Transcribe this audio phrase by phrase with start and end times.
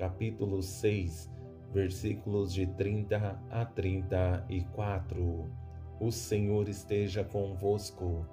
[0.00, 1.30] capítulo 6,
[1.74, 5.46] versículos de 30 a 34.
[6.00, 8.26] O Senhor esteja convosco,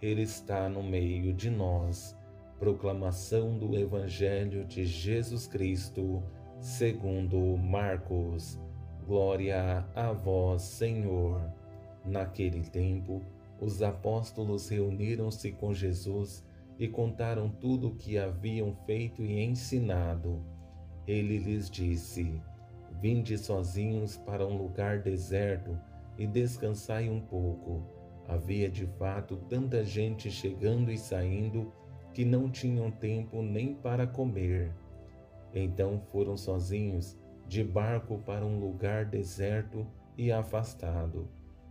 [0.00, 2.16] Ele está no meio de nós.
[2.60, 6.22] Proclamação do Evangelho de Jesus Cristo,
[6.60, 8.56] segundo Marcos.
[9.04, 11.52] Glória a vós, Senhor.
[12.04, 13.24] Naquele tempo,
[13.60, 16.46] os apóstolos reuniram-se com Jesus
[16.78, 20.57] e contaram tudo o que haviam feito e ensinado
[21.08, 22.38] ele lhes disse:
[23.00, 25.78] Vinde sozinhos para um lugar deserto
[26.18, 27.82] e descansai um pouco.
[28.28, 31.72] Havia de fato tanta gente chegando e saindo
[32.12, 34.70] que não tinham tempo nem para comer.
[35.54, 41.26] Então foram sozinhos de barco para um lugar deserto e afastado.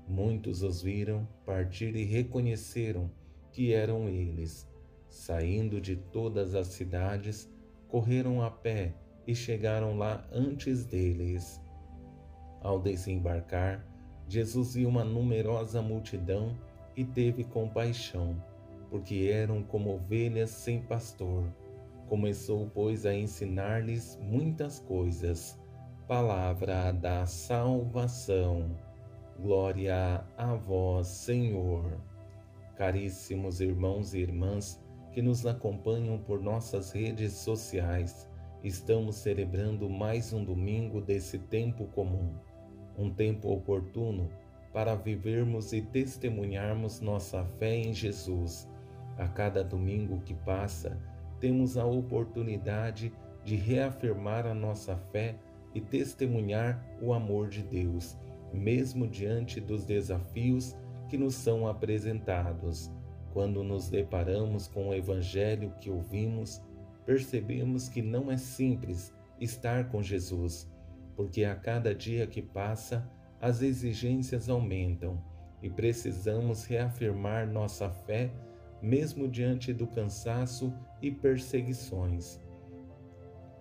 [0.07, 3.11] Muitos os viram partir e reconheceram
[3.51, 4.67] que eram eles.
[5.07, 7.47] Saindo de todas as cidades,
[7.87, 8.95] correram a pé
[9.27, 11.61] e chegaram lá antes deles.
[12.61, 13.85] Ao desembarcar,
[14.27, 16.57] Jesus viu uma numerosa multidão
[16.95, 18.41] e teve compaixão,
[18.89, 21.43] porque eram como ovelhas sem pastor.
[22.07, 25.59] Começou, pois, a ensinar-lhes muitas coisas.
[26.07, 28.71] Palavra da salvação.
[29.39, 32.01] Glória a vós, Senhor.
[32.75, 34.81] Caríssimos irmãos e irmãs
[35.11, 38.27] que nos acompanham por nossas redes sociais,
[38.67, 42.33] estamos celebrando mais um domingo desse tempo comum,
[42.97, 44.29] um tempo oportuno
[44.73, 48.67] para vivermos e testemunharmos nossa fé em Jesus.
[49.17, 50.99] A cada domingo que passa,
[51.39, 53.13] temos a oportunidade
[53.45, 55.35] de reafirmar a nossa fé
[55.73, 58.17] e testemunhar o amor de Deus,
[58.53, 60.75] mesmo diante dos desafios
[61.07, 62.91] que nos são apresentados.
[63.31, 66.61] Quando nos deparamos com o Evangelho que ouvimos,
[67.07, 70.69] percebemos que não é simples estar com Jesus,
[71.15, 73.09] porque a cada dia que passa,
[73.39, 75.23] as exigências aumentam
[75.63, 78.29] e precisamos reafirmar nossa fé
[78.81, 82.41] mesmo diante do cansaço e perseguições.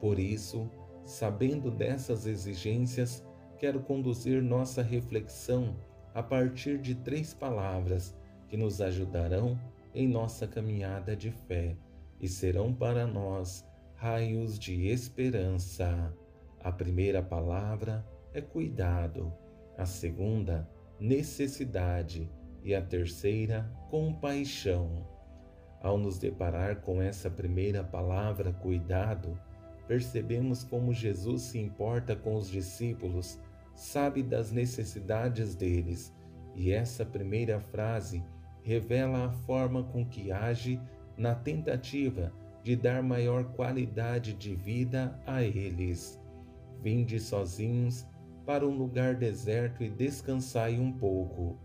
[0.00, 0.68] Por isso,
[1.04, 3.24] sabendo dessas exigências,
[3.58, 5.76] quero conduzir nossa reflexão
[6.12, 8.12] a partir de três palavras
[8.48, 9.56] que nos ajudarão
[9.94, 11.76] em nossa caminhada de fé
[12.20, 16.14] e serão para nós raios de esperança.
[16.60, 19.32] A primeira palavra é cuidado,
[19.76, 20.68] a segunda,
[20.98, 22.30] necessidade
[22.62, 25.06] e a terceira, compaixão.
[25.80, 29.38] Ao nos deparar com essa primeira palavra, cuidado,
[29.86, 33.38] percebemos como Jesus se importa com os discípulos,
[33.74, 36.12] sabe das necessidades deles,
[36.54, 38.24] e essa primeira frase
[38.62, 40.80] revela a forma com que age
[41.16, 42.32] na tentativa
[42.62, 46.20] de dar maior qualidade de vida a eles.
[46.82, 48.06] Vinde sozinhos
[48.44, 51.58] para um lugar deserto e descansai um pouco.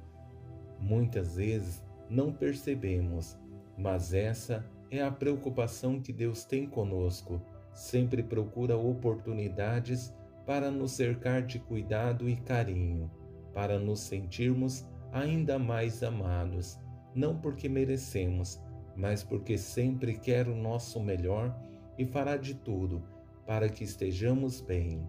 [0.79, 3.37] Muitas vezes não percebemos,
[3.77, 7.41] mas essa é a preocupação que Deus tem conosco.
[7.73, 10.13] Sempre procura oportunidades
[10.45, 13.09] para nos cercar de cuidado e carinho,
[13.53, 16.79] para nos sentirmos ainda mais amados,
[17.13, 18.61] não porque merecemos,
[18.95, 21.55] mas porque sempre quer o nosso melhor
[21.97, 23.03] e fará de tudo
[23.45, 25.07] para que estejamos bem.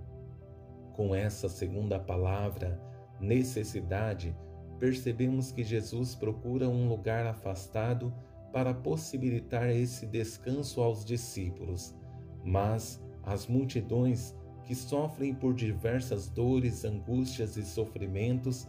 [0.94, 2.80] Com essa segunda palavra,
[3.20, 4.36] necessidade,
[4.78, 8.12] percebemos que Jesus procura um lugar afastado
[8.52, 11.94] para possibilitar esse descanso aos discípulos,
[12.44, 18.68] mas as multidões que sofrem por diversas dores, angústias e sofrimentos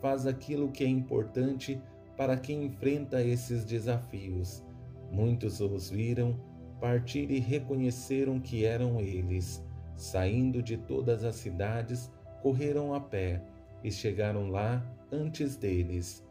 [0.00, 1.80] faz aquilo que é importante
[2.16, 4.64] para quem enfrenta esses desafios.
[5.10, 6.38] Muitos os viram
[6.80, 9.64] partir e reconheceram que eram eles.
[9.96, 12.10] Saindo de todas as cidades,
[12.42, 13.42] correram a pé
[13.82, 16.24] e chegaram lá antes deles.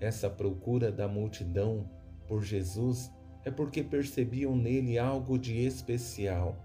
[0.00, 1.88] Essa procura da multidão
[2.26, 3.12] por Jesus
[3.44, 6.56] é porque percebiam nele algo de especial,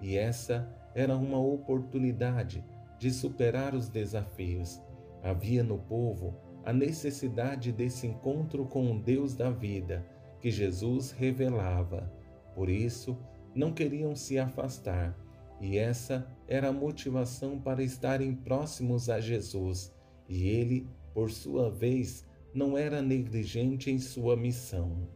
[0.00, 2.64] e essa era uma oportunidade
[2.98, 4.80] de superar os desafios.
[5.22, 10.06] Havia no povo a necessidade desse encontro com o Deus da vida
[10.40, 12.12] que Jesus revelava.
[12.54, 13.16] Por isso,
[13.54, 15.16] não queriam se afastar
[15.60, 19.94] E essa era a motivação para estarem próximos a Jesus,
[20.28, 25.08] e ele, por sua vez, não era negligente em sua missão.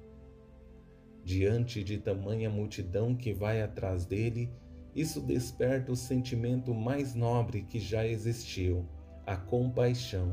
[1.24, 4.48] Diante de tamanha multidão que vai atrás dele,
[4.94, 8.86] isso desperta o sentimento mais nobre que já existiu,
[9.26, 10.32] a compaixão.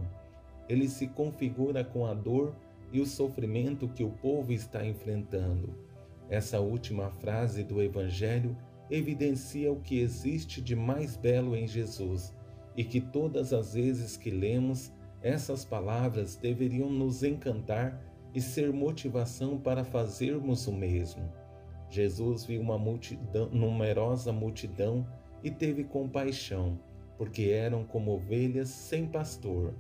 [0.68, 2.56] Ele se configura com a dor
[2.92, 5.76] e o sofrimento que o povo está enfrentando.
[6.30, 8.56] Essa última frase do Evangelho
[8.90, 12.34] evidencia o que existe de mais belo em Jesus
[12.76, 18.00] e que todas as vezes que lemos essas palavras deveriam nos encantar
[18.34, 21.32] e ser motivação para fazermos o mesmo.
[21.90, 25.08] Jesus viu uma multidão, numerosa multidão
[25.44, 26.80] e teve compaixão,
[27.18, 29.74] porque eram como ovelhas sem pastor.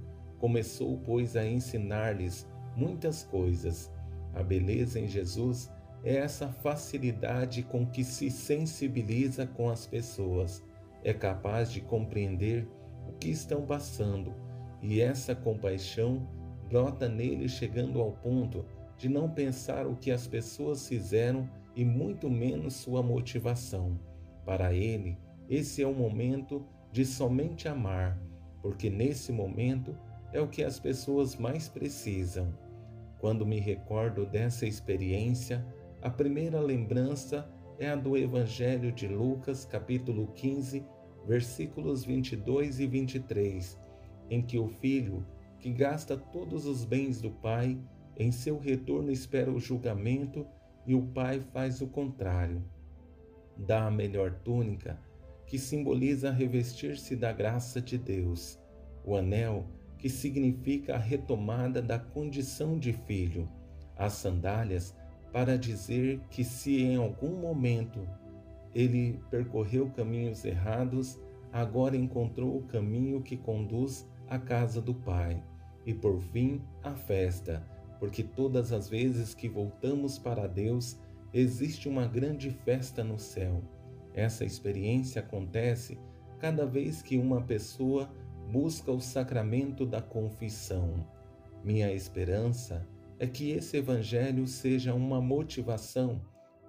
[0.44, 2.46] Começou, pois, a ensinar-lhes
[2.76, 3.90] muitas coisas.
[4.34, 5.72] A beleza em Jesus
[6.04, 10.62] é essa facilidade com que se sensibiliza com as pessoas,
[11.02, 12.68] é capaz de compreender
[13.08, 14.34] o que estão passando
[14.82, 16.28] e essa compaixão
[16.68, 18.66] brota nele, chegando ao ponto
[18.98, 23.98] de não pensar o que as pessoas fizeram e muito menos sua motivação.
[24.46, 25.18] Para ele,
[25.50, 28.22] esse é o momento de somente amar,
[28.62, 29.96] porque nesse momento
[30.34, 32.54] é o que as pessoas mais precisam.
[33.20, 35.66] Quando me recordo dessa experiência,
[36.02, 37.50] a primeira lembrança
[37.80, 40.86] é a do Evangelho de Lucas, capítulo 15,
[41.26, 43.84] versículos 22 e 23
[44.30, 45.26] em que o filho,
[45.60, 47.80] que gasta todos os bens do pai,
[48.18, 50.46] em seu retorno espera o julgamento
[50.86, 52.64] e o pai faz o contrário.
[53.58, 55.00] Dá a melhor túnica,
[55.46, 58.60] que simboliza revestir-se da graça de Deus,
[59.06, 59.68] o anel,
[60.04, 63.48] que significa a retomada da condição de filho,
[63.96, 64.94] as sandálias,
[65.32, 68.06] para dizer que se em algum momento
[68.76, 71.18] ele percorreu caminhos errados,
[71.54, 75.42] agora encontrou o caminho que conduz a casa do Pai
[75.86, 77.66] e por fim a festa,
[77.98, 81.00] porque todas as vezes que voltamos para Deus,
[81.34, 83.64] existe uma grande festa no céu.
[84.14, 85.98] Essa experiência acontece
[86.40, 88.12] cada vez que uma pessoa
[88.52, 91.08] busca o sacramento da confissão.
[91.64, 92.88] Minha esperança
[93.20, 96.22] é que esse Evangelho seja uma motivação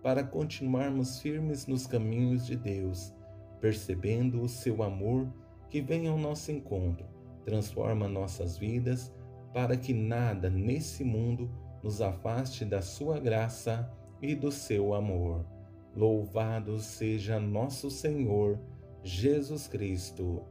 [0.02, 3.12] para continuarmos firmes nos caminhos de Deus,
[3.60, 5.32] percebendo o seu amor
[5.68, 9.12] que vem ao nosso encontro transforma nossas vidas
[9.52, 11.50] para que nada nesse mundo
[11.82, 13.88] nos afaste da sua graça
[14.20, 15.46] e do seu amor.
[15.94, 18.58] Louvado seja nosso Senhor
[19.02, 20.42] Jesus Cristo,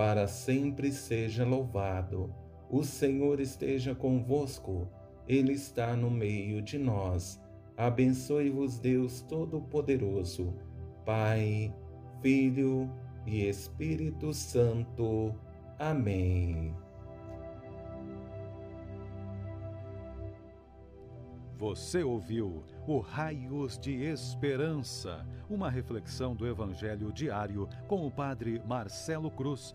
[0.00, 2.34] para sempre seja louvado.
[2.70, 4.88] O Senhor esteja convosco,
[5.28, 7.38] Ele está no meio de nós.
[7.76, 10.54] Abençoe-vos, Deus Todo-Poderoso,
[11.04, 11.70] Pai,
[12.22, 12.90] Filho
[13.26, 15.34] e Espírito Santo.
[15.78, 16.74] Amém.
[21.60, 29.30] Você ouviu o Raios de Esperança, uma reflexão do Evangelho diário com o Padre Marcelo
[29.30, 29.74] Cruz,